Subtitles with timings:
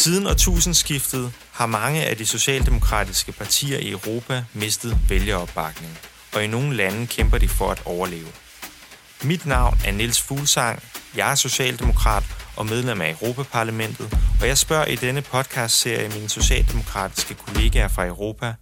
[0.00, 5.98] Siden årtusindskiftet har mange af de socialdemokratiske partier i Europa mistet vælgeropbakning,
[6.34, 8.28] og i nogle lande kæmper de for at overleve.
[9.22, 10.82] Mit navn er Niels Fuglsang,
[11.16, 12.22] jeg er socialdemokrat
[12.56, 18.54] og medlem af Europaparlamentet, og jeg spørger i denne podcast-serie mine socialdemokratiske kollegaer fra Europa,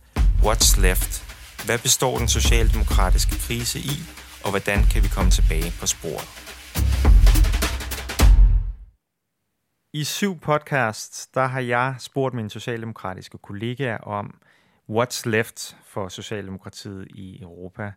[0.43, 1.23] What's Left?
[1.64, 4.02] Hvad består den socialdemokratiske krise i,
[4.43, 6.48] og hvordan kan vi komme tilbage på sporet?
[9.93, 14.41] I syv podcasts, der har jeg spurgt mine socialdemokratiske kollegaer om,
[14.91, 17.93] what's left for Socialdemokratiet i Europa.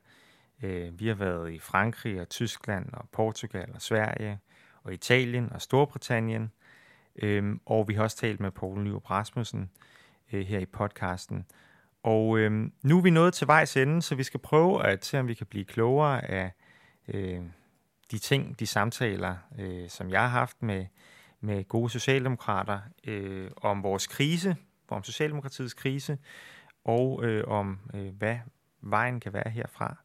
[0.63, 4.39] Øh, vi har været i Frankrig og Tyskland og Portugal og Sverige
[4.83, 6.51] og Italien og Storbritannien.
[7.15, 9.69] Øhm, og vi har også talt med Poul Nyrup Rasmussen
[10.33, 11.45] øh, her i podcasten.
[12.03, 15.19] Og øhm, nu er vi nået til vejs ende, så vi skal prøve at se,
[15.19, 16.51] om vi kan blive klogere af
[17.07, 17.41] øh,
[18.11, 20.85] de ting, de samtaler, øh, som jeg har haft med,
[21.41, 24.55] med gode socialdemokrater øh, om vores krise,
[24.87, 26.17] om Socialdemokratiets krise,
[26.85, 28.37] og øh, om øh, hvad
[28.81, 29.95] vejen kan være herfra.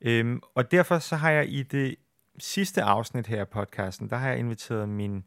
[0.00, 1.96] Øhm, og derfor så har jeg i det
[2.38, 5.24] sidste afsnit her af podcasten, der har jeg inviteret min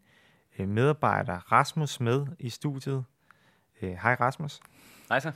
[0.60, 3.04] øh, medarbejder Rasmus med i studiet.
[3.82, 4.60] Øh, hej Rasmus.
[5.10, 5.32] Hej så.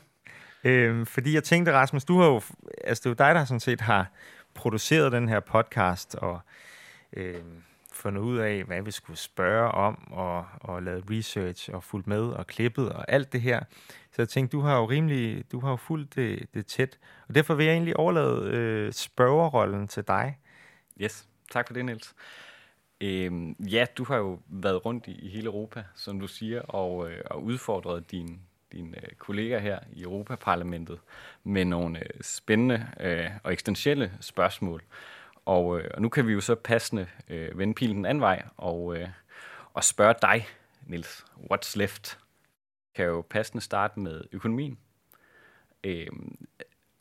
[0.64, 2.42] Øhm, fordi jeg tænkte, Rasmus, du har jo,
[2.84, 4.12] altså det er jo dig, der sådan set har
[4.54, 6.40] produceret den her podcast, og
[7.14, 7.44] øh,
[8.08, 12.22] fundet ud af, hvad vi skulle spørge om, og, og lavet research, og fulgt med,
[12.22, 13.64] og klippet, og alt det her.
[14.12, 17.36] Så jeg tænkte, du har jo rimelig, du har jo fulgt det, det tæt, og
[17.36, 20.38] derfor vil jeg egentlig overlade øh, spørgerrollen til dig.
[21.02, 22.16] Yes, tak for det, Niels.
[23.02, 27.12] Øhm, ja, du har jo været rundt i, i hele Europa, som du siger, og,
[27.12, 28.38] øh, og udfordret dine
[28.72, 31.00] din, øh, kolleger her i Europaparlamentet
[31.44, 34.84] med nogle øh, spændende øh, og eksistentielle spørgsmål.
[35.48, 38.44] Og, øh, og nu kan vi jo så passende øh, vende pilen den anden vej
[38.58, 39.10] og, øh,
[39.74, 40.48] og spørge dig,
[40.82, 42.20] Nils, what's left?
[42.96, 44.78] Kan jo passende starte med økonomien.
[45.84, 46.08] Øh,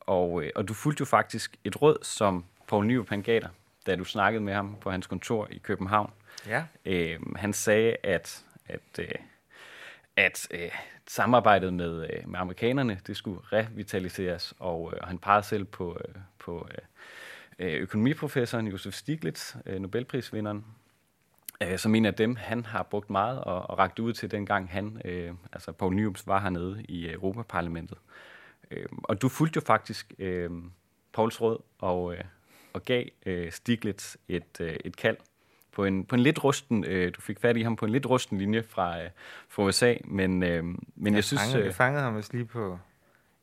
[0.00, 3.50] og, øh, og du fulgte jo faktisk et råd, som Poul Nyrup han gav dig,
[3.86, 6.12] da du snakkede med ham på hans kontor i København.
[6.46, 6.64] Ja.
[6.84, 9.08] Øh, han sagde, at, at, øh,
[10.16, 10.70] at øh,
[11.06, 16.14] samarbejdet med, øh, med amerikanerne, det skulle revitaliseres, og øh, han pegede selv på, øh,
[16.38, 16.78] på øh,
[17.58, 20.64] økonomiprofessoren Josef Stiglitz, øh, Nobelprisvinderen,
[21.62, 24.70] øh, som en af dem, han har brugt meget og, og ragt ud til dengang
[24.70, 27.98] han, øh, altså Paul Nyrups, var hernede i Europaparlamentet.
[28.70, 30.50] Øh, og du fulgte jo faktisk øh,
[31.12, 32.24] Pauls råd og, øh,
[32.72, 35.16] og gav øh, Stiglitz et, øh, et kald
[35.72, 38.06] på en, på en lidt rusten, øh, du fik fat i ham på en lidt
[38.06, 39.10] rusten linje fra, øh,
[39.48, 41.42] fra USA, men, øh, men jeg, jeg synes...
[41.42, 42.78] Fangede, jeg fangede ham vist lige på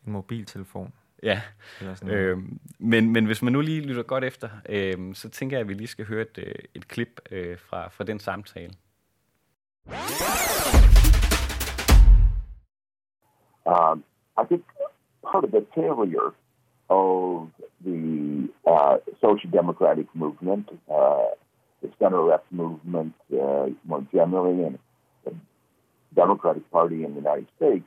[0.05, 0.93] en mobiltelefon.
[1.23, 1.41] Ja,
[2.09, 2.37] øh,
[2.79, 5.73] men, men hvis man nu lige lytter godt efter, øh, så tænker jeg, at vi
[5.73, 8.73] lige skal høre et, øh, et klip øh, fra, fra den samtale.
[13.65, 14.03] Um,
[14.37, 14.63] I think
[15.31, 16.31] part of the failure
[16.89, 17.47] of
[17.85, 21.31] the uh, social democratic movement, uh,
[21.81, 24.77] the center left movement uh, more generally, and
[25.25, 25.33] the
[26.15, 27.85] Democratic Party in the United States,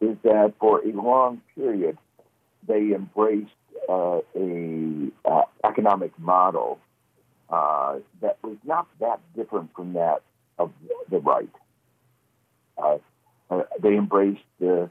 [0.00, 1.98] is that for a long period,
[2.66, 3.50] they embraced
[3.88, 6.78] uh, a uh, economic model
[7.50, 10.22] uh, that was not that different from that
[10.58, 10.72] of
[11.10, 11.50] the right.
[12.78, 12.98] Uh,
[13.50, 14.86] uh, they embraced uh,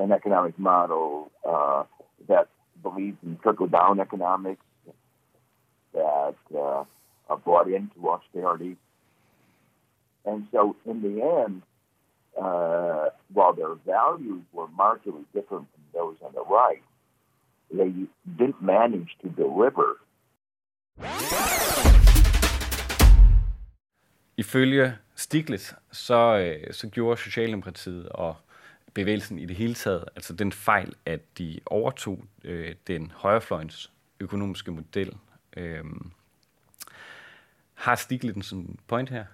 [0.00, 1.30] an economic model
[2.28, 2.48] that
[2.82, 4.64] believed in trickle down economics,
[5.94, 6.34] that
[7.44, 8.76] brought into austerity.
[10.24, 11.62] And so, in the end,
[12.40, 16.84] uh, while their values were markedly different those on the right,
[17.78, 17.90] they
[18.38, 19.88] didn't manage to deliver.
[24.36, 28.36] Ifølge Stiglitz, så, øh, så gjorde Socialdemokratiet og
[28.94, 34.70] bevægelsen i det hele taget, altså den fejl, at de overtog øh, den højrefløjens økonomiske
[34.70, 35.16] model.
[35.56, 35.84] Øh,
[37.74, 39.24] har Stiglitz en point her?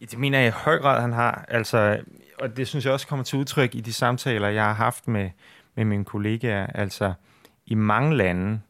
[0.00, 1.44] Det mener jeg i høj grad, han har.
[1.48, 2.00] Altså,
[2.40, 5.30] og det synes jeg også kommer til udtryk i de samtaler, jeg har haft med,
[5.74, 6.66] med mine kollegaer.
[6.66, 7.12] Altså,
[7.66, 8.60] i mange lande,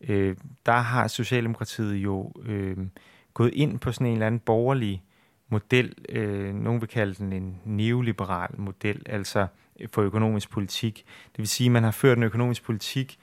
[0.00, 0.36] øh,
[0.66, 2.76] der har Socialdemokratiet jo øh,
[3.34, 5.02] gået ind på sådan en eller anden borgerlig
[5.48, 5.94] model.
[6.08, 9.46] Øh, nogen vil kalde den en neoliberal model, altså
[9.92, 11.04] for økonomisk politik.
[11.32, 13.18] Det vil sige, at man har ført en økonomisk politik,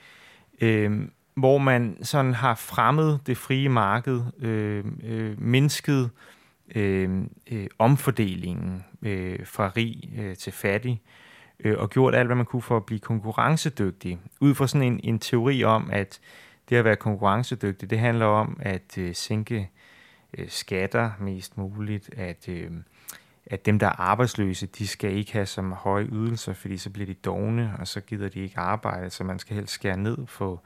[0.62, 6.10] øh, hvor man sådan har fremmet det frie marked, øh, øh, mindsket øh,
[6.76, 11.02] Øhm, øh, omfordelingen øh, fra rig øh, til fattig,
[11.60, 14.20] øh, og gjort alt, hvad man kunne for at blive konkurrencedygtig.
[14.42, 16.20] Ud fra sådan en, en teori om, at
[16.70, 19.70] det at være konkurrencedygtig, det handler om at øh, sænke
[20.38, 22.72] øh, skatter mest muligt, at, øh,
[23.46, 27.08] at dem, der er arbejdsløse, de skal ikke have så høje ydelser, fordi så bliver
[27.08, 30.60] de dogne, og så gider de ikke arbejde, så man skal helst skære ned på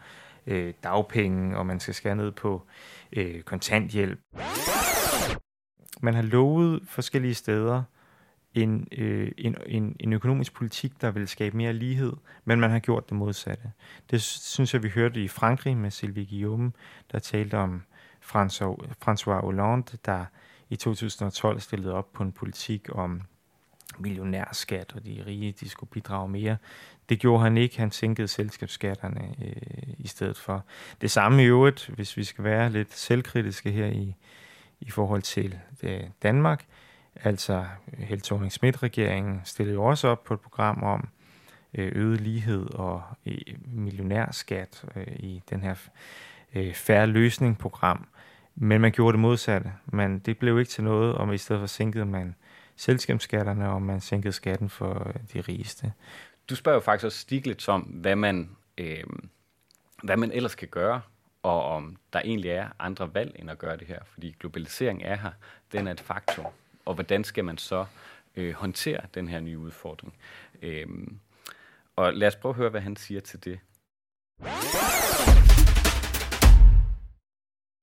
[0.47, 2.65] øh, dagpenge, og man skal skære ned på
[3.13, 4.19] øh, kontanthjælp.
[6.01, 7.83] Man har lovet forskellige steder
[8.53, 12.13] en, øh, en, en, en økonomisk politik, der vil skabe mere lighed,
[12.45, 13.71] men man har gjort det modsatte.
[14.11, 16.71] Det synes jeg, vi hørte i Frankrig med Sylvie Guillaume,
[17.11, 17.83] der talte om
[18.23, 20.25] François Hollande, der
[20.69, 23.21] i 2012 stillede op på en politik om
[23.99, 26.57] millionærskat, og de rige de skulle bidrage mere.
[27.09, 27.79] Det gjorde han ikke.
[27.79, 30.65] Han sænkede selskabsskatterne øh, i stedet for.
[31.01, 34.15] Det samme i øvrigt, hvis vi skal være lidt selvkritiske her i,
[34.79, 36.65] i forhold til øh, Danmark.
[37.23, 37.65] Altså,
[37.97, 41.09] Held thorning schmidt regeringen stillede jo også op på et program om
[41.73, 45.75] øh, øget lighed og øh, millionærskat øh, i den her
[46.55, 48.07] øh, færre løsning-program.
[48.55, 49.71] Men man gjorde det modsatte.
[49.85, 52.35] Men det blev ikke til noget, og i stedet for sænkede man
[52.75, 55.93] selskabsskatterne, og man sænkede skatten for øh, de rigeste.
[56.49, 59.03] Du spørger jo faktisk også Stiglitz om, hvad man, øh,
[60.03, 61.01] hvad man ellers kan gøre,
[61.43, 63.99] og om der egentlig er andre valg end at gøre det her.
[64.05, 65.31] Fordi globalisering er her,
[65.71, 66.45] den er et faktum.
[66.85, 67.85] Og hvordan skal man så
[68.35, 70.13] øh, håndtere den her nye udfordring?
[70.61, 71.19] Øhm,
[71.95, 73.59] og lad os prøve at høre, hvad han siger til det.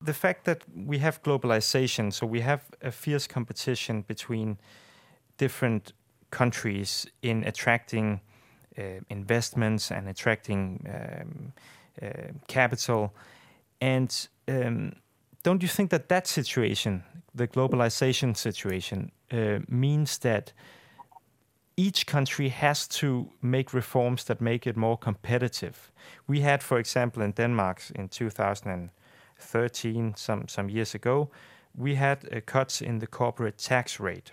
[0.05, 4.59] the fact that we have globalization, so we have a fierce competition between
[5.39, 5.93] different
[6.31, 8.21] countries in attracting
[8.77, 11.53] uh, investments and attracting um,
[12.03, 13.15] uh, capital.
[13.85, 14.95] And um,
[15.43, 17.05] don't you think that that situation,
[17.35, 20.55] the globalization situation, uh, means that
[21.77, 25.93] each country has to make reforms that make it more competitive?
[26.27, 31.29] We had, for example, in Denmark in 2013, some, some years ago,
[31.77, 34.33] we had uh, cuts in the corporate tax rate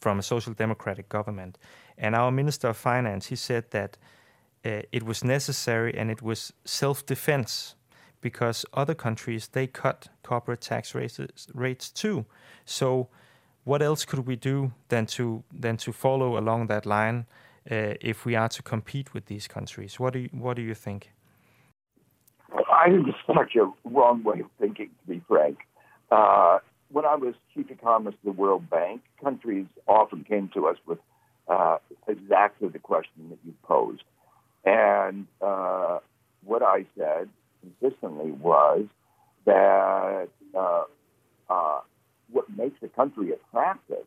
[0.00, 1.56] from a social democratic government.
[1.96, 3.96] And our Minister of Finance, he said that
[4.66, 7.74] uh, it was necessary and it was self-defense
[8.20, 11.20] because other countries, they cut corporate tax rates,
[11.54, 12.26] rates too.
[12.64, 13.08] So
[13.64, 17.26] what else could we do than to, than to follow along that line
[17.70, 20.00] uh, if we are to compete with these countries?
[20.00, 21.12] What do you, what do you think?
[22.72, 25.58] I think it's such a wrong way of thinking, to be frank.
[26.10, 26.58] Uh,
[26.90, 30.98] when I was chief economist of the World Bank, countries often came to us with
[31.48, 31.78] uh,
[32.08, 34.02] exactly the question that you posed.
[34.64, 35.98] And uh,
[36.44, 37.28] what I said
[37.60, 38.84] consistently was
[39.46, 40.82] that uh,
[41.48, 41.80] uh,
[42.30, 44.06] what makes a country attractive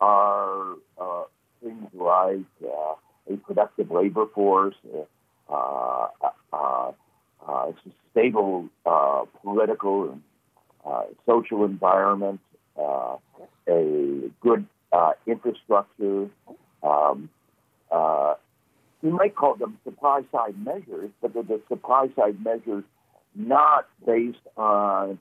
[0.00, 1.24] are uh,
[1.62, 4.74] things like a productive labor force,
[5.52, 6.06] uh,
[7.70, 10.22] it's a stable uh, political and
[10.84, 12.40] uh, social environment,
[12.78, 13.16] uh,
[13.68, 16.28] a good uh, infrastructure.
[16.82, 17.39] Um, uh,
[19.02, 22.84] you might call them supply side measures, but they're the supply side measures
[23.34, 25.18] not based on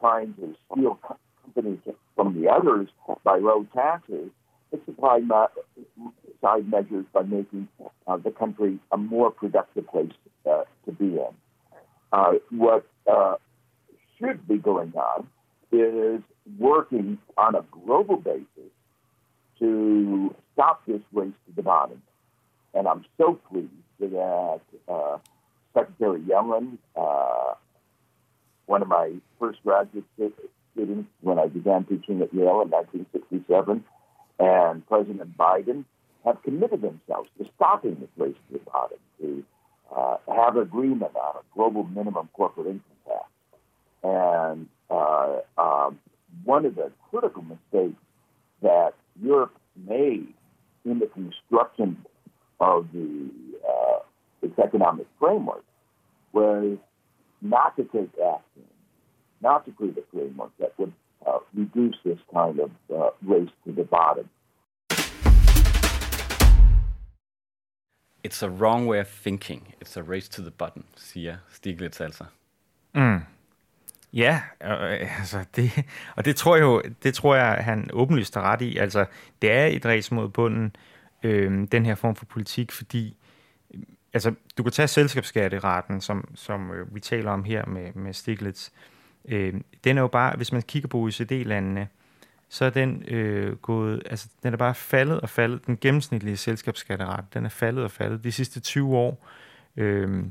[0.00, 0.98] trying to steal
[1.42, 1.78] companies
[2.14, 2.88] from the others
[3.24, 4.30] by low taxes.
[4.72, 5.20] It's supply
[6.42, 7.68] side measures by making
[8.06, 10.12] uh, the country a more productive place
[10.50, 11.34] uh, to be in.
[12.12, 13.36] Uh, what uh,
[14.18, 15.26] should be going on
[15.72, 16.22] is
[16.58, 18.70] working on a global basis
[19.58, 22.02] to stop this race to the bottom.
[22.74, 23.70] And I'm so pleased
[24.00, 25.18] that uh,
[25.72, 27.54] Secretary Yellen, uh,
[28.66, 30.04] one of my first graduate
[30.72, 33.84] students when I began teaching at Yale in 1967,
[34.40, 35.84] and President Biden
[36.24, 39.44] have committed themselves to stopping this race to the bottom, to
[39.94, 43.24] uh, have agreement on a global minimum corporate income tax.
[44.02, 45.98] And uh, um,
[46.44, 48.00] one of the critical mistakes
[48.62, 48.93] that
[49.24, 50.32] Europe made
[50.84, 52.04] in the construction
[52.60, 53.30] of the
[53.68, 53.98] uh,
[54.42, 55.64] its economic framework
[56.32, 56.76] was
[57.40, 58.66] not to take action,
[59.40, 60.92] not to create a framework that would
[61.26, 64.28] uh, reduce this kind of uh, race to the bottom.
[68.22, 69.74] It's a wrong way of thinking.
[69.80, 72.24] It's a race to the button, siger Stiglitz altså.
[72.94, 73.33] Mm.
[74.14, 75.84] Ja, øh, altså det,
[76.16, 78.76] og det tror jeg jo, det tror jeg, han åbenlyst har ret i.
[78.76, 79.06] Altså,
[79.42, 80.76] det er et race mod bunden,
[81.22, 83.16] øh, den her form for politik, fordi
[83.74, 83.80] øh,
[84.12, 88.70] altså, du kan tage selskabsskatteretten, som, som øh, vi taler om her med, med Stiglitz.
[89.28, 89.54] Øh,
[89.84, 91.88] den er jo bare, hvis man kigger på OECD-landene,
[92.48, 95.66] så er den øh, gået, altså den er bare faldet og faldet.
[95.66, 99.28] Den gennemsnitlige selskabsskatteret, den er faldet og faldet de sidste 20 år.
[99.76, 100.24] Øh,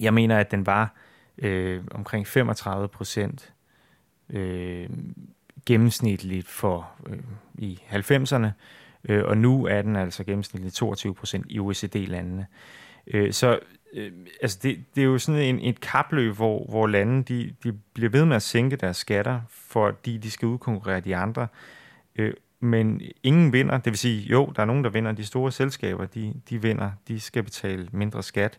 [0.00, 0.94] jeg mener, at den var
[1.42, 3.52] øh, omkring 35 procent
[4.30, 4.88] øh,
[5.66, 7.18] gennemsnitligt for øh,
[7.58, 8.46] i 90'erne,
[9.08, 12.46] øh, og nu er den altså gennemsnitligt 22 procent i OECD-landene.
[13.06, 13.58] Øh, så
[13.92, 17.72] øh, altså det, det er jo sådan en, et kapløb, hvor, hvor lande de, de
[17.94, 21.48] bliver ved med at sænke deres skatter, fordi de skal udkonkurrere de andre.
[22.16, 25.12] Øh, men ingen vinder, det vil sige, jo, der er nogen, der vinder.
[25.12, 26.90] De store selskaber, de, de vinder.
[27.08, 28.58] De skal betale mindre skat.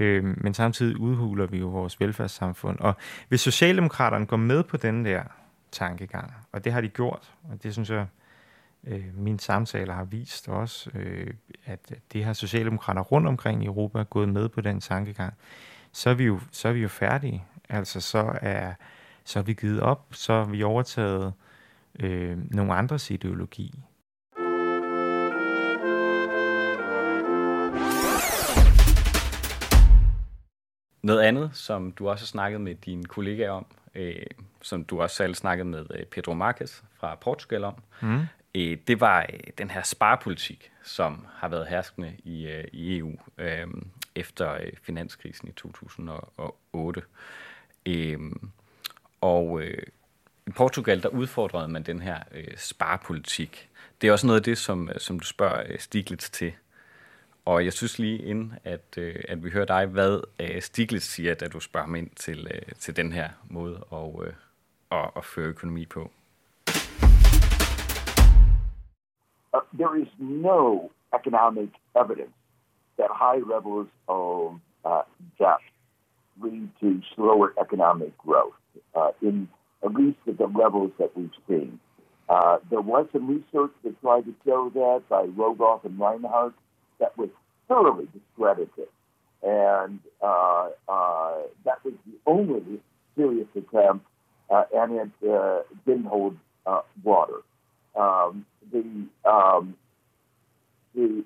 [0.00, 2.78] Øh, men samtidig udhuler vi jo vores velfærdssamfund.
[2.80, 2.94] Og
[3.28, 5.22] hvis Socialdemokraterne går med på den der
[5.72, 8.06] tankegang, og det har de gjort, og det synes jeg,
[8.86, 11.34] øh, mine samtaler har vist også, øh,
[11.64, 15.34] at det har Socialdemokrater rundt omkring i Europa gået med på den tankegang,
[15.92, 17.44] så er vi jo, så er vi jo færdige.
[17.68, 18.72] Altså så er,
[19.24, 21.32] så er vi givet op, så er vi overtaget
[22.00, 23.84] øh, nogle andres ideologi.
[31.04, 34.26] Noget andet, som du også har snakket med dine kollegaer om, øh,
[34.62, 38.20] som du også selv snakket med øh, Pedro Marques fra Portugal om, mm.
[38.54, 43.12] øh, det var øh, den her sparepolitik, som har været herskende i, øh, i EU
[43.38, 43.66] øh,
[44.14, 47.02] efter øh, finanskrisen i 2008.
[47.86, 48.18] Øh,
[49.20, 49.82] og øh,
[50.46, 53.68] i Portugal, der udfordrede man den her øh, sparepolitik.
[54.00, 56.52] Det er også noget af det, som, øh, som du spørger øh, Stiglitz til.
[57.46, 61.34] Og jeg synes lige inden, at, øh, at vi hører dig, hvad øh, Stiglitz siger,
[61.34, 64.32] da du spørger ham ind til, øh, til den her måde at, øh,
[64.90, 66.10] at, at føre økonomi på.
[69.54, 71.70] Uh, there is no economic
[72.02, 72.36] evidence
[72.98, 74.52] that high levels of
[74.84, 75.04] uh,
[75.38, 75.64] debt
[76.42, 78.58] lead to slower economic growth.
[78.96, 79.48] Uh, in
[79.84, 81.78] at least at the levels that we've seen.
[82.28, 86.54] Uh, there was some research that tried to show that by Rogoff and Reinhardt
[87.00, 87.28] that was
[87.68, 88.88] thoroughly discredited.
[89.42, 92.80] And uh, uh, that was the only
[93.16, 94.06] serious attempt,
[94.50, 96.36] uh, and it uh, didn't hold
[96.66, 97.40] uh, water.
[97.94, 99.76] Um, the, um,
[100.94, 101.24] the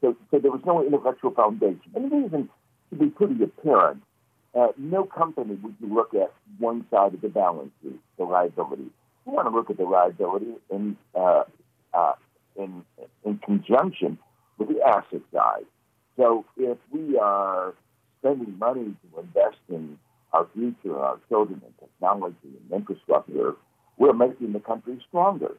[0.00, 1.90] so, so there was no intellectual foundation.
[1.94, 2.48] And the reason
[2.90, 4.02] to be pretty apparent
[4.56, 8.86] uh, no company would you look at one side of the balance sheet, the liability.
[9.26, 11.42] You want to look at the liability in uh,
[11.92, 12.12] uh,
[12.56, 12.82] in
[13.24, 14.18] in conjunction
[14.58, 15.66] with the asset side.
[16.16, 17.74] So if we are
[18.20, 19.98] spending money to invest in
[20.32, 23.54] our future, our children, and technology and infrastructure,
[23.98, 25.54] we're making the country stronger.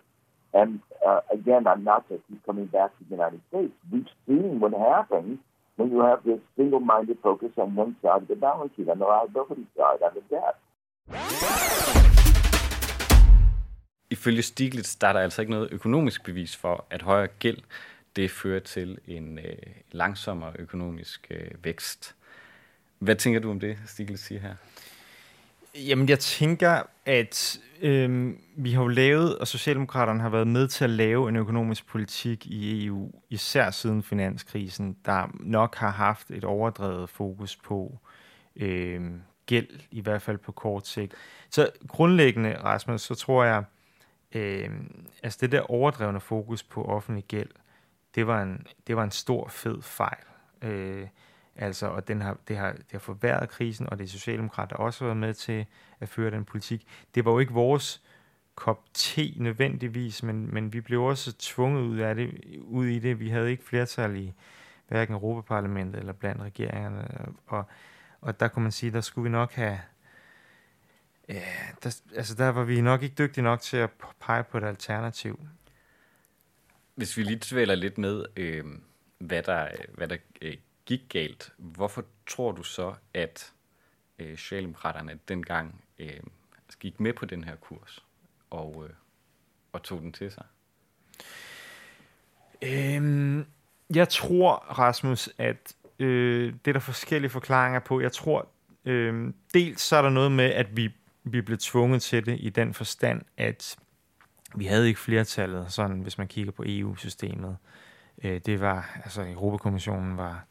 [0.54, 3.74] And uh, again, I'm not just coming back to the United States.
[3.92, 5.39] We've seen what happens
[5.75, 9.06] when you have this single-minded focus on one side of the balance sheet, on the
[9.06, 10.56] liability side, on the debt.
[14.10, 17.58] Ifølge Stiglitz, der er der altså ikke noget økonomisk bevis for, at højere gæld,
[18.18, 19.56] det fører til en øh,
[19.92, 22.16] langsommere økonomisk øh, vækst.
[23.00, 24.56] Hvad tænker du om det, Stiglitz siger her?
[25.76, 30.84] Jamen, jeg tænker, at øh, vi har jo lavet, og Socialdemokraterne har været med til
[30.84, 36.44] at lave en økonomisk politik i EU, især siden finanskrisen, der nok har haft et
[36.44, 38.00] overdrevet fokus på
[38.56, 39.02] øh,
[39.46, 41.14] gæld, i hvert fald på kort sigt.
[41.50, 43.64] Så grundlæggende, Rasmus, så tror jeg,
[44.32, 44.70] øh,
[45.24, 47.50] altså det der overdrevne fokus på offentlig gæld,
[48.16, 50.24] det var en, det var en stor, fed fejl.
[50.62, 51.08] Øh,
[51.58, 55.04] Altså, og den har, det, har, det har forværret krisen, og det er Socialdemokrater, også
[55.04, 55.66] har været med til
[56.00, 56.88] at føre den politik.
[57.16, 58.04] Det var jo ikke vores
[58.56, 63.20] kop te nødvendigvis, men, men vi blev også tvunget ud, af det, ud i det.
[63.20, 64.34] Vi havde ikke flertal i
[64.88, 67.08] hverken Europaparlamentet eller blandt regeringerne,
[67.48, 67.66] og,
[68.22, 69.80] og der kunne man sige, der skulle vi nok have,
[71.30, 71.42] ja,
[71.84, 75.40] der, altså der var vi nok ikke dygtige nok til at pege på et alternativ.
[76.98, 78.66] Hvis vi lige tvæler lidt med, øh,
[79.18, 83.54] hvad der, hvad der øh, gik galt, hvorfor tror du så, at
[84.20, 86.20] øh, Socialdemokraterne dengang øh,
[86.80, 88.06] gik med på den her kurs
[88.50, 88.94] og, øh,
[89.72, 90.46] og tog den til sig?
[92.62, 93.46] Øhm,
[93.96, 98.01] jeg tror, Rasmus, at øh, det er der forskellige forklaringer på.
[98.01, 98.48] Jeg tror,
[98.86, 100.89] øh, dels så er der noget med, at vi,
[101.24, 103.77] vi blev tvunget til det i den forstand, at
[104.56, 107.58] vi havde ikke flertallet, sådan hvis man kigger på EU-systemet.
[108.24, 110.46] Øh, det var, altså Europakommissionen var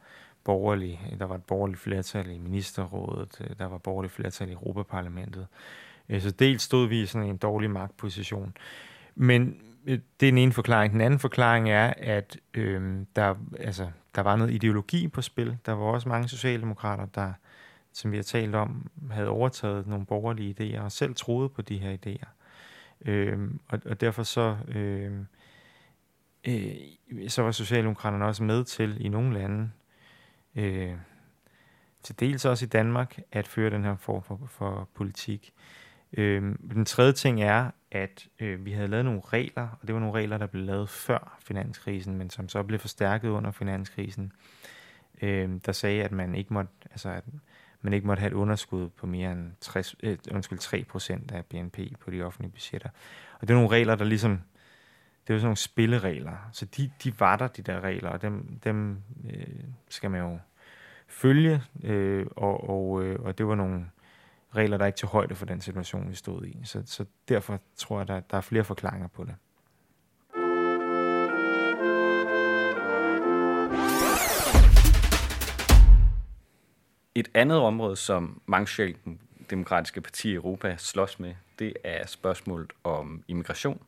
[0.45, 4.53] borgerlig, øh, der var et borgerligt flertal i ministerrådet, øh, der var borgerligt flertal i
[4.53, 5.47] Europaparlamentet.
[6.09, 8.57] Øh, så dels stod vi i sådan en dårlig magtposition.
[9.15, 10.93] Men øh, det er den ene forklaring.
[10.93, 15.57] Den anden forklaring er, at øh, der, altså, der var noget ideologi på spil.
[15.67, 17.33] Der var også mange socialdemokrater, der,
[17.93, 21.79] som vi har talt om, havde overtaget nogle borgerlige idéer og selv troede på de
[21.79, 22.36] her idéer.
[23.05, 25.13] Øh, og, og derfor så, øh,
[26.49, 29.71] øh, så var Socialdemokraterne også med til i nogle lande
[30.55, 30.95] øh,
[32.03, 35.53] til dels også i Danmark, at føre den her form for, for politik.
[36.13, 40.01] Øh, den tredje ting er, at øh, vi havde lavet nogle regler, og det var
[40.01, 44.33] nogle regler, der blev lavet før finanskrisen, men som så blev forstærket under finanskrisen,
[45.23, 47.25] øh, der sagde, at man ikke måtte, altså, at
[47.87, 51.45] man ikke måtte have et underskud på mere end 60, øh, undskyld, 3 procent af
[51.45, 52.89] BNP på de offentlige budgetter.
[53.35, 54.31] Og det er nogle regler, der ligesom,
[55.23, 58.23] det er jo sådan nogle spilleregler, så de, de var der, de der regler, og
[58.23, 60.39] dem, dem øh, skal man jo
[61.07, 63.87] følge, øh, og, og, øh, og det var nogle
[64.57, 66.61] regler, der ikke til højde for den situation, vi stod i.
[66.65, 69.35] Så, så derfor tror jeg, der, der er flere forklaringer på det.
[77.17, 83.25] Et andet område, som mange socialdemokratiske partier i Europa slås med, det er spørgsmålet om
[83.29, 83.83] immigration.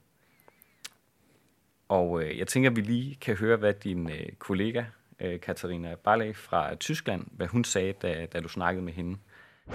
[1.88, 4.84] Og øh, jeg tænker, at vi lige kan høre, hvad din øh, kollega,
[5.20, 9.18] øh, Katarina Barley fra Tyskland, hvad hun sagde, da, da du snakkede med hende.
[9.66, 9.72] I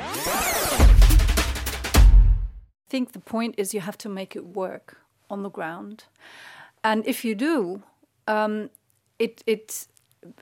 [2.89, 4.97] think the point is you have to make it work
[5.29, 5.97] on the ground.
[6.83, 7.81] And if you do,
[8.33, 8.69] um,
[9.19, 9.87] it, it,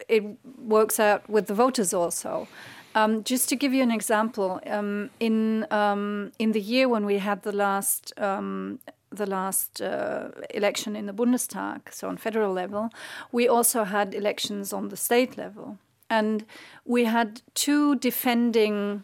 [0.10, 0.24] it
[0.70, 2.48] works out with the voters also.
[2.94, 7.20] Um, just to give you an example, um, in um, in the year when we
[7.20, 8.80] had the last um,
[9.10, 12.90] the last uh, election in the Bundestag, so on federal level,
[13.32, 15.78] we also had elections on the state level,
[16.10, 16.46] and
[16.86, 19.04] we had two defending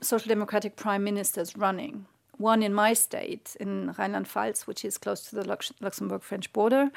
[0.00, 2.06] social democratic prime ministers running.
[2.38, 6.90] One in my state, in Rheinland-Pfalz, which is close to the Lux- Luxembourg-French border,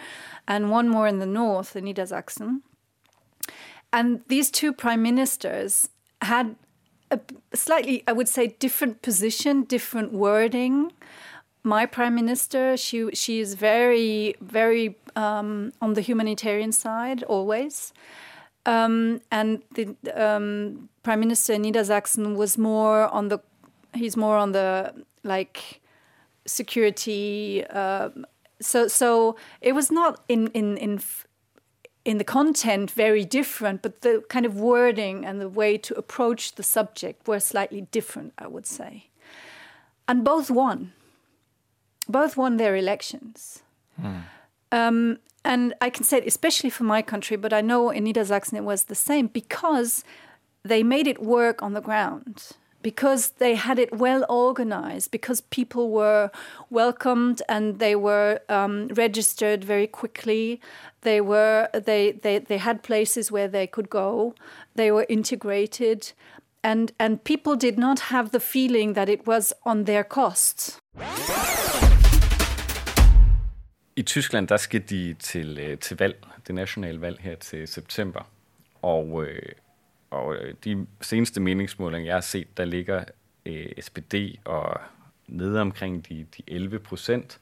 [0.48, 2.62] and one more in the north, in Niedersachsen.
[3.92, 5.90] And these two prime ministers
[6.24, 6.56] had
[7.12, 7.20] a
[7.54, 10.92] slightly, I would say, different position, different wording.
[11.64, 17.94] My prime minister, she she is very, very um, on the humanitarian side always,
[18.66, 23.40] um, and the um, prime minister in Niedersachsen was more on the,
[23.94, 25.82] he's more on the like
[26.46, 27.64] security.
[27.70, 28.10] Uh,
[28.60, 31.00] so so it was not in in in
[32.06, 36.56] in the content very different, but the kind of wording and the way to approach
[36.56, 39.08] the subject were slightly different, I would say.
[40.08, 40.92] And both won.
[42.08, 43.64] Both won their elections.
[44.02, 44.24] Mm.
[44.72, 48.58] Um, and I can say it especially for my country, but I know in Niedersachsen
[48.58, 50.04] it was the same because
[50.64, 55.90] they made it work on the ground because they had it well organized, because people
[55.90, 56.30] were
[56.70, 60.60] welcomed and they were um, registered very quickly.
[61.02, 64.36] They were they, they they had places where they could go.
[64.76, 66.14] They were integrated,
[66.64, 70.80] and and people did not have the feeling that it was on their cost.
[73.96, 76.16] I Tyskland der skal de til øh, til valg,
[76.48, 78.22] det nationale valg her til september,
[78.82, 79.42] og øh,
[80.14, 83.04] og øh, de seneste meningsmålinger, jeg har set, der ligger
[83.46, 84.82] øh, SPD og
[85.28, 87.40] nede omkring de, de 11 procent,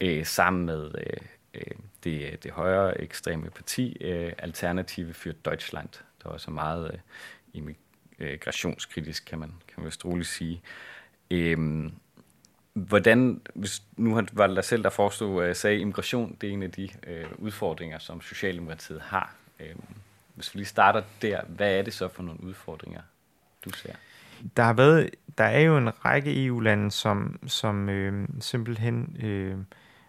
[0.00, 1.16] øh, sammen med øh,
[1.54, 5.88] øh, det, det højere ekstreme parti, øh, Alternative für Deutschland,
[6.22, 6.98] der også er meget øh,
[8.18, 10.62] immigrationskritisk, øh, kan man, kan man vist roligt sige.
[11.30, 11.90] Øh,
[12.74, 16.62] hvordan, hvis nu var det dig selv, der forestod, øh, sagde, immigration, det er en
[16.62, 19.34] af de øh, udfordringer, som Socialdemokratiet har.
[19.60, 19.74] Øh,
[20.34, 23.00] hvis vi lige starter der, hvad er det så for nogle udfordringer,
[23.64, 23.94] du ser?
[24.56, 29.58] Der har været, der er jo en række EU-lande, som, som øh, simpelthen øh,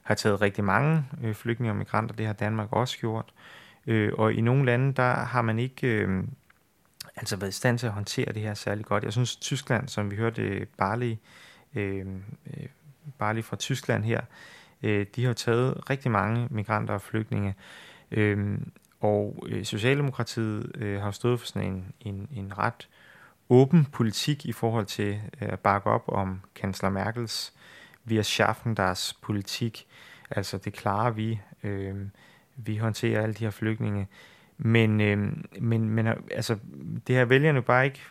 [0.03, 2.15] har taget rigtig mange øh, flygtninge og migranter.
[2.15, 3.33] Det har Danmark også gjort.
[3.88, 6.23] Øh, og i nogle lande, der har man ikke øh,
[7.15, 9.03] altså været i stand til at håndtere det her særlig godt.
[9.03, 11.15] Jeg synes, Tyskland, som vi hørte Barley,
[11.75, 12.05] øh,
[13.17, 14.21] Barley øh, øh, fra Tyskland her,
[14.83, 17.55] øh, de har taget rigtig mange migranter og flygtninge.
[18.11, 18.57] Øh,
[19.05, 22.89] og øh, Socialdemokratiet øh, har stået for sådan en, en, en ret
[23.49, 27.53] åben politik i forhold til øh, at bakke op om kansler Merkels
[28.05, 29.87] via schaffen deres politik.
[30.29, 31.39] Altså det klarer vi.
[31.63, 31.95] Øh,
[32.55, 34.07] vi håndterer alle de her flygtninge.
[34.57, 35.17] Men, øh,
[35.61, 36.57] men, men altså,
[37.07, 38.01] det her vælgerne bare ikke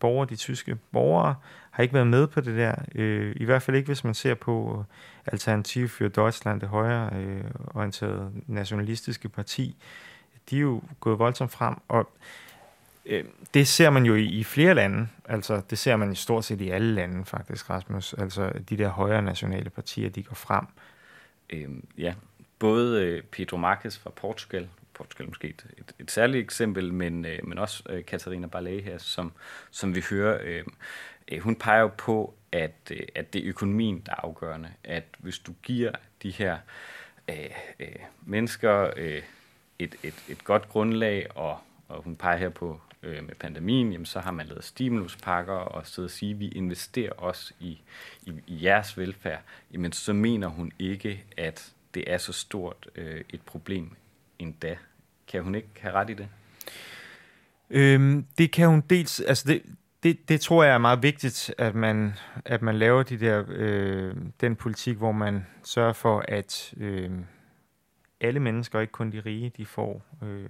[0.00, 1.34] borgere, de tyske borgere,
[1.70, 2.74] har ikke været med på det der.
[2.94, 4.84] Øh, I hvert fald ikke, hvis man ser på øh,
[5.32, 9.76] Alternativ for Deutschland, det højre øh, orienterede nationalistiske parti
[10.50, 12.10] de er jo gået voldsomt frem, og
[13.06, 16.44] øh, det ser man jo i, i flere lande, altså det ser man i stort
[16.44, 20.66] set i alle lande faktisk, Rasmus, altså de der højre nationale partier, de går frem.
[21.50, 22.14] Øh, ja,
[22.58, 27.38] både øh, Pedro Marques fra Portugal, Portugal måske et, et, et særligt eksempel, men, øh,
[27.44, 29.32] men også øh, Katarina Barley her, som,
[29.70, 30.64] som vi hører, øh,
[31.32, 35.04] øh, hun peger jo på, at, øh, at det er økonomien, der er afgørende, at
[35.18, 36.58] hvis du giver de her
[37.28, 37.88] øh, øh,
[38.26, 39.22] mennesker øh,
[39.78, 44.06] et, et, et godt grundlag, og, og hun peger her på øh, med pandemien, jamen,
[44.06, 47.80] så har man lavet stimuluspakker og så at sige, at vi investerer også i,
[48.22, 49.40] i, i jeres velfærd.
[49.72, 53.96] Jamen, så mener hun ikke, at det er så stort øh, et problem
[54.38, 54.76] endda.
[55.28, 56.28] Kan hun ikke have ret i det?
[57.70, 59.62] Øhm, det kan hun dels, altså det,
[60.02, 62.14] det, det tror jeg er meget vigtigt, at man,
[62.44, 67.10] at man laver de der, øh, den politik, hvor man sørger for, at øh,
[68.20, 70.48] alle mennesker, ikke kun de rige, de får, øh,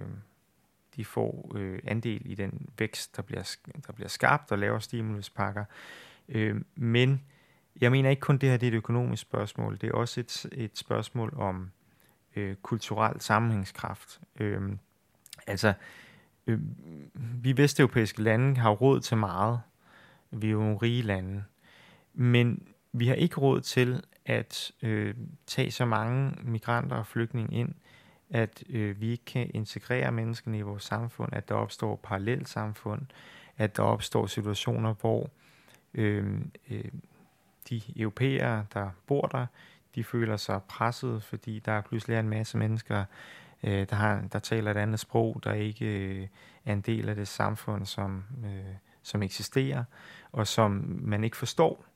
[0.95, 3.55] de får øh, andel i den vækst, der bliver,
[3.87, 5.65] der bliver skabt og laver stimuluspakker.
[6.29, 7.21] Øh, men
[7.81, 10.45] jeg mener ikke kun det her det er et økonomisk spørgsmål, det er også et,
[10.51, 11.71] et spørgsmål om
[12.35, 14.19] øh, kulturel sammenhængskraft.
[14.39, 14.61] Øh,
[15.47, 15.73] altså,
[16.47, 16.59] øh,
[17.43, 19.61] vi vesteuropæiske lande har råd til meget.
[20.31, 21.43] Vi er jo nogle rige lande.
[22.13, 25.15] Men vi har ikke råd til at øh,
[25.47, 27.73] tage så mange migranter og flygtninge ind,
[28.29, 33.01] at øh, vi ikke kan integrere menneskene i vores samfund, at der opstår parallelt samfund,
[33.57, 35.29] at der opstår situationer, hvor
[35.93, 36.85] øh, øh,
[37.69, 39.45] de europæere, der bor der,
[39.95, 43.05] de føler sig presset, fordi der er pludselig en masse mennesker,
[43.63, 46.27] øh, der, har, der taler et andet sprog, der ikke øh,
[46.65, 49.83] er en del af det samfund, som, øh, som eksisterer,
[50.31, 51.88] og som man ikke forstår.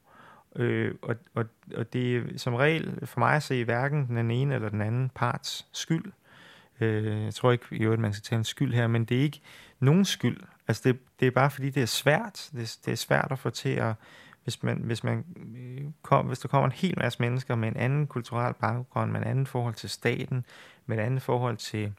[0.55, 4.55] Øh, og, og, og det er som regel for mig at se hverken den ene
[4.55, 6.11] eller den anden parts skyld.
[6.81, 9.21] Øh, jeg tror ikke i øvrigt, man skal tale en skyld her, men det er
[9.21, 9.41] ikke
[9.79, 10.37] nogen skyld.
[10.67, 12.49] Altså det, det er bare fordi, det er svært.
[12.51, 13.93] Det, det er svært at få til at
[14.43, 17.77] hvis, man, hvis, man øh, kom, hvis der kommer en hel masse mennesker med en
[17.77, 20.45] anden kulturel baggrund, med en anden forhold til staten,
[20.85, 21.93] med et andet forhold til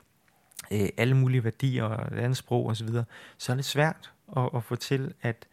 [0.72, 3.04] øh, alle mulige værdier og et andet sprog osv., så,
[3.38, 5.46] så er det svært at, at få til at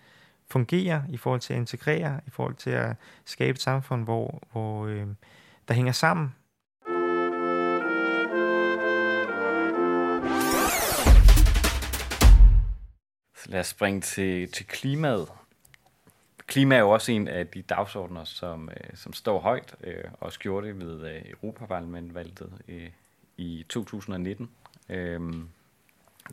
[0.52, 4.86] fungerer, i forhold til at integrere, i forhold til at skabe et samfund, hvor, hvor
[4.86, 5.08] øh,
[5.68, 6.36] der hænger sammen.
[13.36, 15.28] Så lad os springe til, til klimaet.
[16.48, 20.32] Klima er jo også en af de dagsordner, som, øh, som står højt, øh, og
[20.32, 22.90] gjorde det ved øh, Europaparlamentvalget øh,
[23.38, 24.50] i 2019.
[24.90, 25.34] Øh,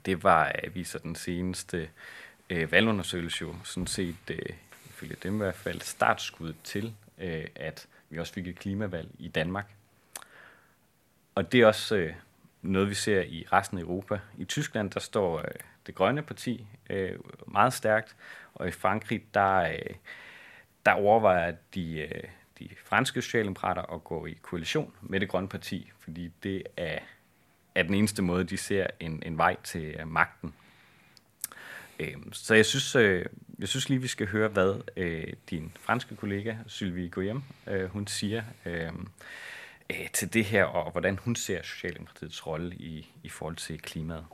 [0.07, 1.89] det var, øh, viser den seneste
[2.51, 4.39] øh, valgundersøgelse jo sådan set, øh,
[4.91, 9.29] ifølge dem i hvert fald, startskud til, øh, at vi også fik et klimavalg i
[9.29, 9.67] Danmark.
[11.35, 12.15] Og det er også øh,
[12.63, 14.21] noget, vi ser i resten af Europa.
[14.39, 15.45] I Tyskland, der står øh,
[15.87, 18.17] det grønne parti øh, meget stærkt,
[18.55, 19.95] og i Frankrig, der, øh,
[20.87, 22.25] der overvejer de, øh,
[22.59, 26.99] de franske socialdemokrater at gå i koalition med det grønne parti, fordi det er,
[27.75, 30.55] er den eneste måde, de ser en, en vej til øh, magten.
[31.99, 33.25] Øh, så jeg synes, øh,
[33.59, 38.07] jeg synes lige, vi skal høre, hvad øh, din franske kollega Sylvie Goyem, øh, hun
[38.07, 38.93] siger øh,
[39.91, 44.25] øh, til det her, og hvordan hun ser Socialdemokratiets rolle i, i forhold til klimaet.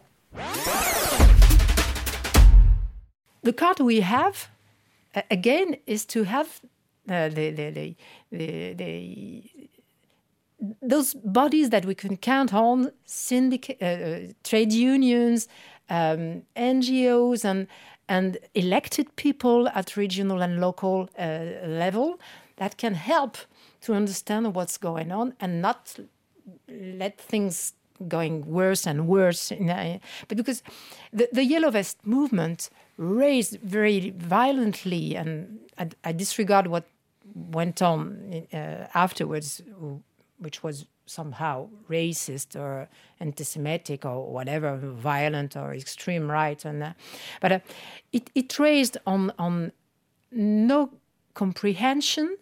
[3.44, 4.48] the card we have
[5.14, 6.46] uh, again is to have
[7.08, 7.96] uh, the, the, the,
[8.32, 9.42] the, the
[10.82, 15.48] those bodies that we can count on, syndic- uh, uh, trade unions,
[15.88, 17.66] um, NGOs, and
[18.08, 22.20] and elected people at regional and local uh, level
[22.56, 23.38] that can help
[23.80, 25.96] to understand what's going on and not
[26.68, 27.72] let things
[28.08, 29.52] going worse and worse.
[30.28, 30.62] But because
[31.12, 36.84] the, the Yellow Vest movement raised very violently, and I, I disregard what
[37.34, 39.62] went on uh, afterwards,
[40.38, 42.88] which was somehow racist or
[43.20, 46.92] anti-Semitic or whatever, violent or extreme right, and uh,
[47.40, 47.58] but uh,
[48.12, 49.72] it it raised on on
[50.30, 50.90] no
[51.34, 52.36] comprehension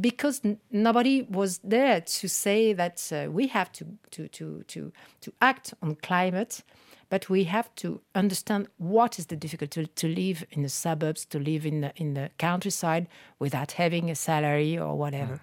[0.00, 5.32] because nobody was there to say that uh, we have to, to, to, to, to
[5.40, 6.62] act on climate,
[7.08, 11.24] but we have to understand what is the difficulty to, to live in the suburbs,
[11.26, 13.06] to live in the, in the countryside
[13.38, 15.40] without having a salary or whatever.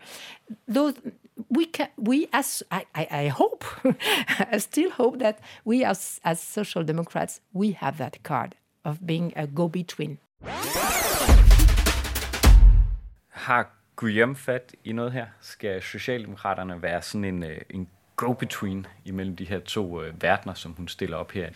[0.52, 0.58] Mm.
[0.68, 0.96] Those,
[1.50, 3.66] we can, we as I, I, I hope,
[4.54, 9.34] I still hope that we as, as social democrats, we have that card of being
[9.36, 10.18] a go-between.
[13.30, 15.26] Har Guillaume fat i noget her?
[15.42, 20.72] Skal Socialdemokraterne være sådan en, øh, en go-between imellem de her to øh, verdener, som
[20.72, 21.50] hun stiller op her?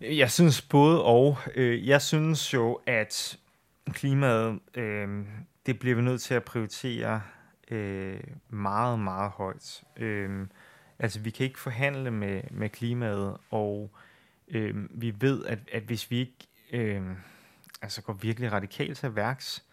[0.00, 1.38] Jeg synes både og.
[1.54, 3.38] Øh, jeg synes jo, at
[3.92, 5.08] klimaet, øh,
[5.66, 7.22] det bliver vi nødt til at prioritere
[7.70, 9.84] øh, meget, meget højt.
[9.96, 10.46] Øh,
[10.98, 13.90] altså, vi kan ikke forhandle med, med klimaet, og
[14.48, 17.02] øh, vi ved, at, at hvis vi ikke øh,
[17.82, 19.64] altså går virkelig radikalt til værks,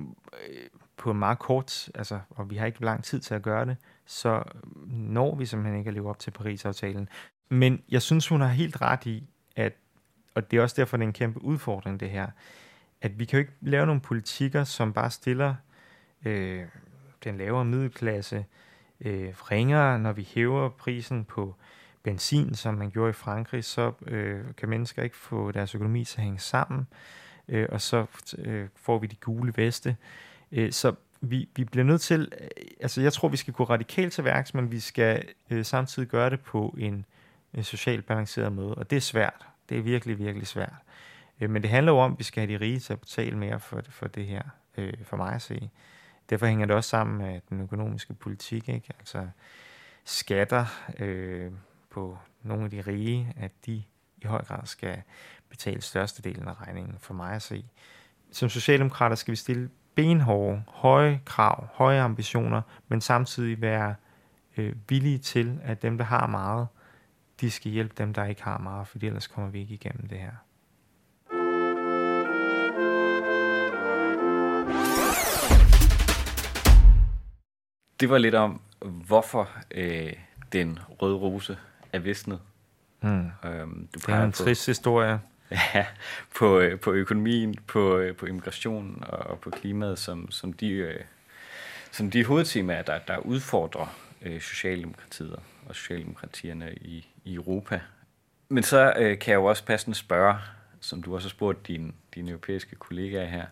[0.00, 3.76] øh, på meget kort, altså, og vi har ikke lang tid til at gøre det,
[4.06, 4.42] så
[4.86, 7.08] når vi simpelthen ikke at leve op til Paris-aftalen.
[7.48, 9.72] Men jeg synes, hun har helt ret i, at,
[10.34, 12.30] og det er også derfor, det er en kæmpe udfordring, det her,
[13.00, 15.73] at vi kan jo ikke lave nogle politikker, som bare stiller øh,
[16.24, 16.64] Øh,
[17.24, 18.44] den lavere middelklasse
[19.00, 21.54] øh, ringere, når vi hæver prisen på
[22.02, 26.18] benzin, som man gjorde i Frankrig, så øh, kan mennesker ikke få deres økonomi til
[26.18, 26.86] at hænge sammen,
[27.48, 28.06] øh, og så
[28.38, 29.96] øh, får vi de gule veste.
[30.52, 32.32] Øh, så vi, vi bliver nødt til,
[32.80, 36.30] altså jeg tror, vi skal gå radikalt til værks, men vi skal øh, samtidig gøre
[36.30, 37.04] det på en
[37.54, 39.46] en socialt balanceret måde, og det er svært.
[39.68, 40.74] Det er virkelig, virkelig svært.
[41.40, 43.38] Øh, men det handler jo om, at vi skal have de rige til at betale
[43.38, 44.42] mere for, for det her,
[44.76, 45.70] øh, for mig at se.
[46.30, 48.88] Derfor hænger det også sammen med den økonomiske politik, ikke?
[48.98, 49.28] Altså
[50.04, 50.66] skatter
[50.98, 51.52] øh,
[51.90, 53.82] på nogle af de rige, at de
[54.18, 55.02] i høj grad skal
[55.48, 57.64] betale størstedelen af regningen for mig at se.
[58.32, 63.94] Som socialdemokrater skal vi stille benhårde, høje krav, høje ambitioner, men samtidig være
[64.56, 66.68] øh, villige til, at dem, der har meget,
[67.40, 70.18] de skal hjælpe dem, der ikke har meget, for ellers kommer vi ikke igennem det
[70.18, 70.43] her.
[78.00, 80.12] Det var lidt om, hvorfor øh,
[80.52, 81.58] den røde rose
[81.92, 82.40] er visnet.
[83.00, 83.30] Hmm.
[83.44, 85.20] Øhm, du det er en på, trist historie.
[85.74, 85.86] Ja,
[86.36, 91.00] på, øh, på økonomien, på, øh, på immigration og på klimaet, som, som, de, øh,
[91.90, 93.86] som de hovedtemaer, der, der udfordrer
[94.22, 97.80] øh, Socialdemokratiet og Socialdemokratierne i, i Europa.
[98.48, 100.36] Men så øh, kan jeg jo også passende spørge,
[100.80, 103.46] som du også har spurgt dine, dine europæiske kollegaer her,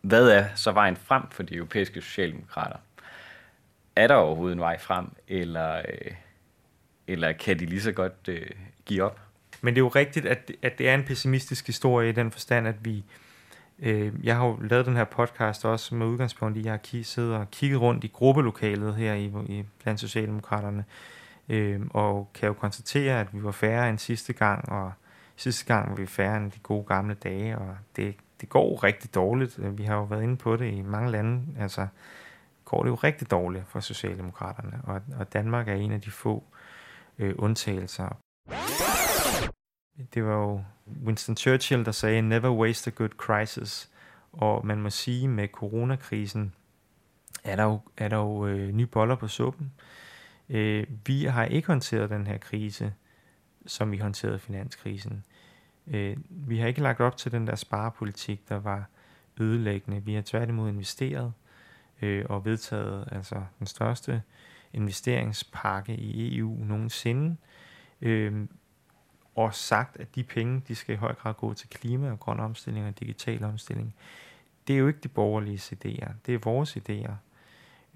[0.00, 2.76] hvad er så vejen frem for de europæiske socialdemokrater?
[3.98, 6.12] Er der overhovedet en vej frem, eller, øh,
[7.06, 8.50] eller kan de lige så godt øh,
[8.84, 9.20] give op?
[9.60, 12.68] Men det er jo rigtigt, at, at det er en pessimistisk historie i den forstand,
[12.68, 13.04] at vi...
[13.78, 17.02] Øh, jeg har jo lavet den her podcast også med udgangspunkt i, at jeg har
[17.02, 20.84] siddet og kigget rundt i gruppelokalet her i, i blandt Socialdemokraterne,
[21.48, 24.92] øh, og kan jo konstatere, at vi var færre end sidste gang, og
[25.36, 29.14] sidste gang var vi færre end de gode gamle dage, og det, det går rigtig
[29.14, 29.78] dårligt.
[29.78, 31.86] Vi har jo været inde på det i mange lande, altså
[32.68, 36.44] går det jo rigtig dårligt for Socialdemokraterne, og, og Danmark er en af de få
[37.18, 38.16] øh, undtagelser.
[40.14, 40.64] Det var jo
[41.04, 43.90] Winston Churchill, der sagde, never waste a good crisis.
[44.32, 46.54] Og man må sige, med coronakrisen
[47.44, 49.72] er der jo, er der jo øh, nye boller på suppen.
[50.48, 52.94] Øh, vi har ikke håndteret den her krise,
[53.66, 55.24] som vi håndterede finanskrisen.
[55.86, 58.84] Øh, vi har ikke lagt op til den der sparepolitik, der var
[59.40, 60.04] ødelæggende.
[60.04, 61.47] Vi har tværtimod investeret øh,
[62.02, 64.22] Øh, og vedtaget altså den største
[64.72, 67.36] investeringspakke i EU nogensinde.
[68.00, 68.46] Øh,
[69.34, 72.40] og sagt, at de penge, de skal i høj grad gå til klima og grøn
[72.40, 73.94] omstilling og digital omstilling.
[74.68, 77.12] Det er jo ikke de borgerlige idéer, det er vores idéer.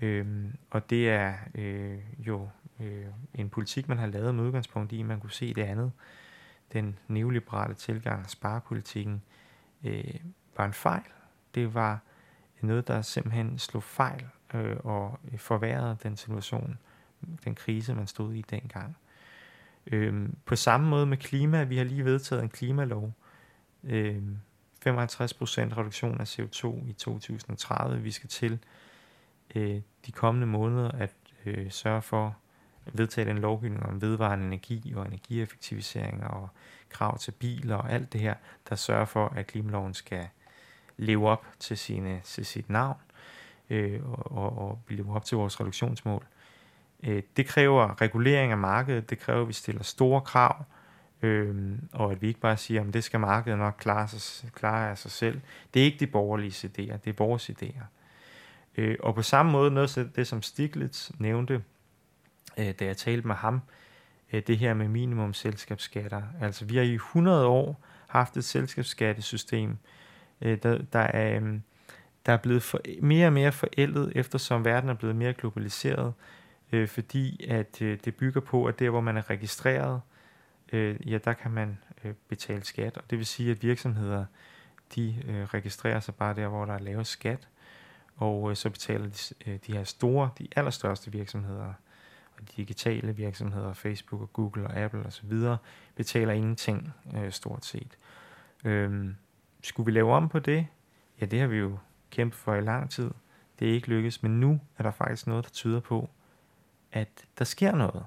[0.02, 2.48] Øh, og det er øh, jo
[2.80, 5.92] øh, en politik, man har lavet med udgangspunkt i, man kunne se det andet.
[6.72, 9.22] Den neoliberale tilgang, sparepolitikken,
[9.84, 10.14] øh,
[10.56, 11.02] var en fejl.
[11.54, 12.00] Det var
[12.66, 16.79] noget, der simpelthen slog fejl øh, og forværrede den situation,
[17.44, 18.96] den krise, man stod i dengang.
[19.87, 23.12] Øh, på samme måde med klima, vi har lige vedtaget en klimalov.
[23.85, 24.22] Øh,
[24.88, 24.90] 55%
[25.79, 28.03] reduktion af CO2 i 2030.
[28.03, 28.59] Vi skal til
[29.55, 31.14] øh, de kommende måneder at
[31.46, 32.37] øh, sørge for
[32.87, 36.48] at vedtage den lovgivning om vedvarende energi og energieffektivisering og
[36.88, 38.35] krav til biler og alt det her,
[38.68, 40.29] der sørger for, at klimaloven skal
[40.96, 42.96] leve op til, sine, til sit navn
[43.70, 46.26] øh, og, og, og leve op til vores reduktionsmål.
[47.02, 50.64] Øh, det kræver regulering af markedet, det kræver, at vi stiller store krav,
[51.22, 54.90] øh, og at vi ikke bare siger, at det skal markedet nok klare, sig, klare
[54.90, 55.40] af sig selv.
[55.74, 57.85] Det er ikke de borgerlige idéer, det er vores idéer.
[58.76, 61.62] Øh, og på samme måde, noget af det, som Stiglitz nævnte,
[62.59, 63.61] øh, da jeg talte med ham,
[64.33, 66.22] øh, det her med minimum selskabsskatter.
[66.40, 69.76] Altså, vi har i 100 år haft et selskabsskattesystem,
[70.42, 71.40] øh, der, der er...
[71.40, 71.61] Øh,
[72.26, 76.12] der er blevet for, mere og mere forældet, eftersom verden er blevet mere globaliseret
[76.72, 80.00] øh, fordi at øh, det bygger på, at der hvor man er registreret,
[80.72, 84.24] øh, ja, der kan man øh, betale skat, og det vil sige, at virksomheder,
[84.94, 87.48] de øh, registrerer sig bare der, hvor der er lavet skat,
[88.16, 91.72] og øh, så betaler de, øh, de her store, de allerstørste virksomheder,
[92.37, 95.33] og de digitale virksomheder, Facebook og Google og Apple osv.,
[95.94, 97.98] betaler ingenting øh, stort set.
[98.64, 99.09] Øh,
[99.62, 100.66] skulle vi lave om på det?
[101.20, 101.79] Ja, det har vi jo
[102.11, 103.11] kæmpet for i lang tid.
[103.59, 106.11] Det er ikke lykkedes, men nu er der faktisk noget, der tyder på,
[106.92, 108.05] at der sker noget.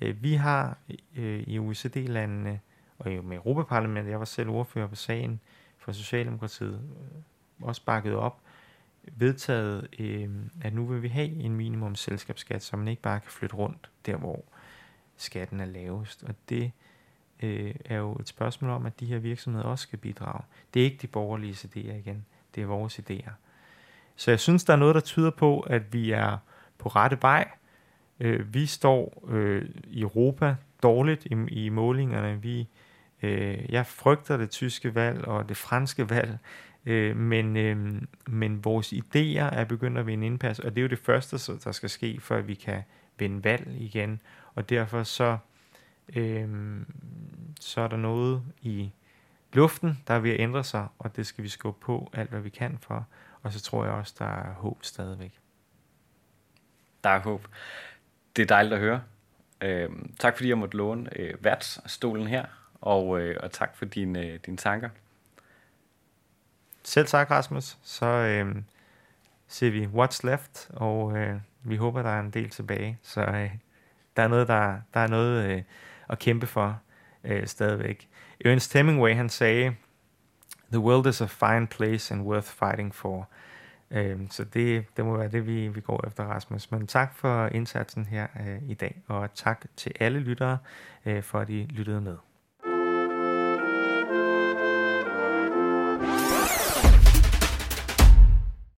[0.00, 0.78] Øh, vi har
[1.16, 2.60] øh, i OECD-landene,
[2.98, 5.40] og med Europaparlamentet, jeg var selv ordfører på sagen
[5.78, 7.22] for Socialdemokratiet, øh,
[7.68, 8.40] også bakket op,
[9.12, 9.88] vedtaget,
[10.60, 13.90] at nu vil vi have en minimum selskabsskat, så man ikke bare kan flytte rundt
[14.06, 14.44] der, hvor
[15.16, 16.22] skatten er lavest.
[16.22, 16.72] Og det
[17.42, 20.42] øh, er jo et spørgsmål om, at de her virksomheder også skal bidrage.
[20.74, 23.30] Det er ikke de borgerlige idéer igen, det er vores idéer.
[24.16, 26.38] Så jeg synes, der er noget, der tyder på, at vi er
[26.78, 27.48] på rette vej.
[28.20, 32.42] Øh, vi står øh, i Europa dårligt i, i målingerne.
[32.42, 32.68] Vi,
[33.22, 36.38] øh, jeg frygter det tyske valg og det franske valg,
[36.86, 40.88] øh, men, øh, men vores idéer er begyndt at vinde indpas, og det er jo
[40.88, 42.82] det første, der skal ske, før vi kan
[43.18, 44.20] vinde valg igen.
[44.54, 45.38] Og derfor så,
[46.16, 46.80] øh,
[47.60, 48.92] så er der noget i
[49.52, 52.40] luften, der er ved at ændre sig, og det skal vi skubbe på alt, hvad
[52.40, 53.06] vi kan for.
[53.42, 55.40] Og så tror jeg også, der er håb stadigvæk.
[57.04, 57.48] Der er håb.
[58.36, 59.02] Det er dejligt at høre.
[59.60, 62.44] Øh, tak fordi jeg måtte låne øh, værtsstolen her,
[62.80, 64.88] og, øh, og tak for dine, øh, dine tanker.
[66.82, 67.78] Selv tak, Rasmus.
[67.82, 68.56] Så øh,
[69.48, 72.98] ser vi What's Left, og øh, vi håber, der er en del tilbage.
[73.02, 73.50] Så øh,
[74.16, 75.62] der er noget, der, der er noget øh,
[76.10, 76.80] at kæmpe for
[77.24, 78.08] øh, stadigvæk.
[78.44, 79.74] Ernest Hemingway, han sagde,
[80.72, 83.28] The world is a fine place and worth fighting for.
[83.90, 86.70] Øh, så det, det må være det, vi, vi går efter, Rasmus.
[86.70, 90.58] Men tak for indsatsen her øh, i dag, og tak til alle lyttere
[91.06, 92.16] øh, for, at I lyttede med.